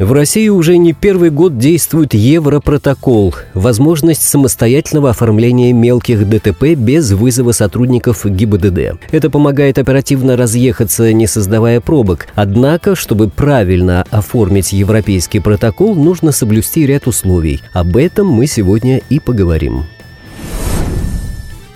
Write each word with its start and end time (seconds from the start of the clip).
В 0.00 0.14
России 0.14 0.48
уже 0.48 0.78
не 0.78 0.94
первый 0.94 1.28
год 1.28 1.58
действует 1.58 2.14
Европротокол– 2.14 3.34
возможность 3.54 4.22
самостоятельного 4.22 5.10
оформления 5.10 5.74
мелких 5.74 6.26
ДТП 6.26 6.74
без 6.74 7.12
вызова 7.12 7.52
сотрудников 7.52 8.24
ГИБДД. 8.24 8.98
Это 9.10 9.28
помогает 9.28 9.76
оперативно 9.76 10.38
разъехаться, 10.38 11.12
не 11.12 11.26
создавая 11.26 11.82
пробок. 11.82 12.28
Однако, 12.34 12.96
чтобы 12.96 13.28
правильно 13.28 14.06
оформить 14.08 14.72
европейский 14.72 15.40
протокол, 15.40 15.94
нужно 15.94 16.32
соблюсти 16.32 16.86
ряд 16.86 17.06
условий. 17.06 17.60
Об 17.74 17.98
этом 17.98 18.26
мы 18.26 18.46
сегодня 18.46 19.02
и 19.10 19.20
поговорим. 19.20 19.84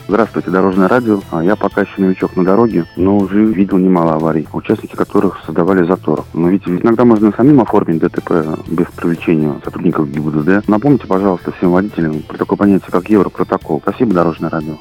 Здравствуйте, 0.07 0.51
Дорожное 0.51 0.87
радио. 0.87 1.21
А 1.31 1.43
Я 1.43 1.57
пока 1.57 1.81
еще 1.83 1.93
новичок 1.97 2.37
на 2.37 2.45
дороге, 2.45 2.85
но 2.97 3.17
уже 3.17 3.45
видел 3.45 3.79
немало 3.79 4.15
аварий, 4.15 4.47
участники 4.53 4.95
которых 4.95 5.43
создавали 5.47 5.85
затор. 5.85 6.25
Но 6.35 6.49
ведь 6.49 6.67
иногда 6.67 7.05
можно 7.05 7.33
самим 7.33 7.61
оформить 7.61 8.01
ДТП 8.01 8.59
без 8.69 8.87
привлечения 8.95 9.55
сотрудников 9.65 10.11
ГИБДД. 10.11 10.69
Напомните, 10.69 11.07
пожалуйста, 11.07 11.53
всем 11.53 11.73
водителям 11.73 12.21
про 12.21 12.37
такое 12.37 12.59
понятие, 12.59 12.91
как 12.91 13.09
Европротокол. 13.09 13.81
Спасибо, 13.81 14.13
Дорожное 14.13 14.51
радио. 14.51 14.75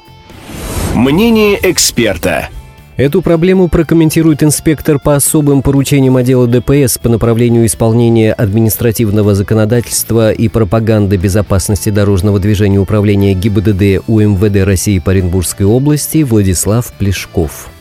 Мнение 0.94 1.58
эксперта. 1.70 2.50
Эту 2.96 3.22
проблему 3.22 3.66
прокомментирует 3.66 4.44
инспектор 4.44 5.00
по 5.00 5.16
особым 5.16 5.62
поручениям 5.62 6.16
отдела 6.16 6.46
ДПС 6.46 6.96
по 6.98 7.08
направлению 7.08 7.66
исполнения 7.66 8.32
административного 8.32 9.34
законодательства 9.34 10.30
и 10.30 10.48
пропаганды 10.48 11.16
безопасности 11.16 11.90
дорожного 11.90 12.38
движения 12.38 12.78
управления 12.78 13.34
ГИБДД 13.34 14.04
УМВД 14.06 14.64
России 14.64 15.00
по 15.00 15.10
Оренбургской 15.10 15.66
области 15.66 16.22
Владислав 16.22 16.92
Плешков. 16.92 17.73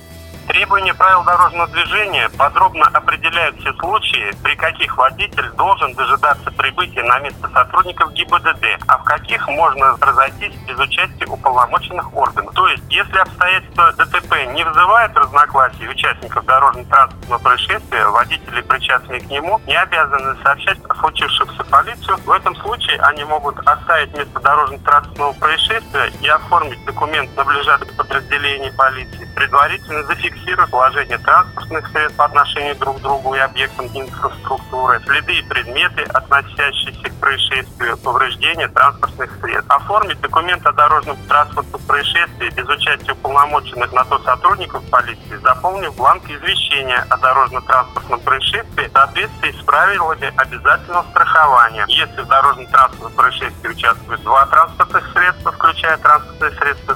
Требования 0.54 0.94
правил 0.94 1.24
дорожного 1.24 1.68
движения 1.70 2.30
подробно 2.38 2.86
определяют 2.94 3.60
все 3.60 3.74
случаи, 3.74 4.32
при 4.44 4.56
каких 4.56 4.96
водитель 4.98 5.50
должен 5.54 5.96
дожидаться 5.96 6.52
прибытия 6.52 7.02
на 7.02 7.18
место 7.22 7.50
сотрудников 7.52 8.14
ГИБДД, 8.14 8.64
а 8.88 9.00
в 9.00 9.04
каких 9.04 9.48
можно 9.48 9.98
разойтись 10.00 10.54
без 10.68 10.78
участия 10.78 11.26
уполномоченных 11.26 12.16
органов. 12.16 12.54
То 12.54 12.68
есть, 12.68 12.84
если 12.92 13.18
обстоятельства 13.18 13.94
ДТП 13.94 14.46
не 14.54 14.64
вызывают 14.64 15.18
разногласий 15.18 15.90
участников 15.90 16.46
дорожно-транспортного 16.46 17.40
происшествия, 17.40 18.06
водители, 18.10 18.62
причастные 18.62 19.22
к 19.22 19.32
нему, 19.32 19.60
не 19.66 19.76
обязаны 19.76 20.38
сообщать 20.44 20.78
о 20.88 20.94
случившемся 20.94 21.64
полицию. 21.64 22.18
В 22.18 22.32
этом 22.32 22.56
случае 22.58 23.00
они 23.02 23.24
могут 23.24 23.58
оставить 23.68 24.16
место 24.16 24.40
дорожно-транспортного 24.40 25.34
происшествия 25.34 26.14
и 26.22 26.28
оформить 26.28 26.86
документ 26.86 27.36
на 27.36 27.44
ближайшее 27.44 27.92
подразделение 27.98 28.72
полиции, 28.74 29.28
предварительно 29.36 30.04
зафиксировать 30.04 30.43
фиксирует 30.44 30.70
положение 30.70 31.18
транспортных 31.18 31.88
средств 31.90 32.18
по 32.18 32.26
отношению 32.26 32.76
друг 32.76 32.98
к 32.98 33.02
другу 33.02 33.36
и 33.36 33.40
объектам 33.40 33.88
инфраструктуры, 33.94 35.02
следы 35.06 35.40
и 35.40 35.42
предметы, 35.44 36.02
относящиеся 36.04 37.10
к 37.10 37.20
происшествию, 37.20 37.98
повреждения 37.98 38.68
транспортных 38.68 39.32
средств. 39.42 39.70
Оформить 39.70 40.20
документ 40.22 40.66
о 40.66 40.72
дорожном 40.74 41.18
транспортном 41.28 41.82
происшествии 41.82 42.50
без 42.50 42.68
участия 42.68 43.14
уполномоченных 43.14 43.92
на 43.94 44.04
то 44.06 44.20
сотрудников 44.20 44.84
полиции, 44.90 45.38
заполнив 45.44 45.96
бланк 45.96 46.30
извещения 46.30 47.06
о 47.10 47.18
дорожно-транспортном 47.18 48.20
происшествии 48.20 48.88
в 48.88 48.92
соответствии 48.92 49.52
с 49.52 49.64
правилами 49.64 50.34
обязательного 50.38 51.06
страхования. 51.12 51.86
Если 51.88 52.22
в 52.22 52.28
дорожно-транспортном 52.28 53.14
происшествии 53.14 53.70
участвуют 53.70 54.22
два 54.24 54.46
транспортных 54.48 55.04
средства, 55.14 55.52
включая 55.52 55.98
транспортные 55.98 56.52
средства 56.52 56.93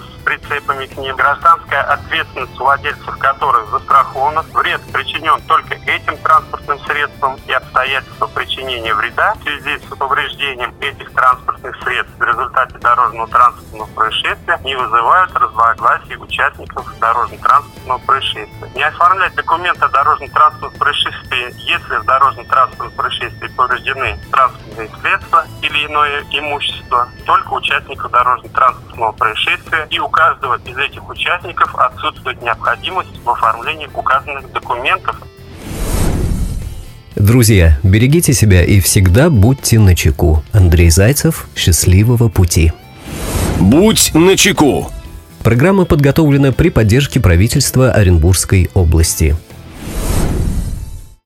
прицепами 0.77 0.85
к 0.85 0.97
ним, 0.97 1.15
гражданская 1.15 1.81
ответственность 1.81 2.57
владельцев 2.57 3.17
которых 3.17 3.69
застрахована, 3.69 4.41
вред 4.53 4.81
причинен 4.93 5.41
только 5.47 5.75
этим 5.75 6.17
транспортным 6.17 6.79
средством 6.79 7.37
и 7.47 7.51
обстоятельства 7.51 8.27
причинения 8.27 8.93
вреда 8.93 9.33
в 9.35 9.43
связи 9.43 9.79
с 9.79 9.95
повреждением 9.95 10.73
этих 10.81 11.11
транспортных 11.13 11.75
средств 11.83 12.13
в 12.17 12.23
результате 12.23 12.77
дорожного 12.77 13.27
транспортного 13.27 13.87
происшествия 13.87 14.59
не 14.63 14.75
вызывают 14.75 15.31
разногласий 15.33 16.15
участников 16.17 16.87
дорожно-транспортного 16.99 17.97
происшествия. 17.99 18.71
Не 18.75 18.83
оформлять 18.83 19.35
документ 19.35 19.81
о 19.81 19.89
дорожно-транспортном 19.89 20.79
происшествии, 20.79 21.53
если 21.69 21.97
в 21.97 22.05
дорожно-транспортном 22.05 22.91
происшествии 22.91 23.47
повреждены 23.49 24.19
транспортные 24.31 24.66
средства 25.01 25.45
или 25.61 25.85
иное 25.85 26.23
имущество, 26.31 27.07
только 27.25 27.53
участников 27.53 28.11
дорожно-транспортного 28.11 29.11
происшествия 29.13 29.87
и 29.89 29.99
у 29.99 30.07
каждого 30.09 30.59
из 30.65 30.77
этих 30.77 31.07
участников 31.09 31.73
отсутствует 31.75 32.41
необходимость 32.41 33.19
в 33.23 33.29
оформлении 33.29 33.89
указанных 33.93 34.51
документов. 34.51 35.15
Друзья, 37.15 37.79
берегите 37.81 38.33
себя 38.33 38.63
и 38.63 38.79
всегда 38.79 39.31
будьте 39.31 39.79
начеку. 39.79 40.43
Андрей 40.53 40.91
Зайцев, 40.91 41.47
счастливого 41.55 42.29
пути. 42.29 42.71
Будь 43.59 44.13
начеку. 44.13 44.91
Программа 45.43 45.85
подготовлена 45.85 46.51
при 46.51 46.69
поддержке 46.69 47.19
правительства 47.19 47.91
Оренбургской 47.91 48.69
области. 48.75 49.35